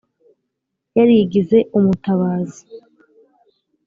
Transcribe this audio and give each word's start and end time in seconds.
Yarigize 0.97 1.57
umutabazi 1.77 2.61